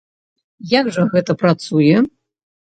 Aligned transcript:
Як 0.79 0.89
жа 0.95 1.05
гэта 1.11 1.31
працуе? 1.43 1.95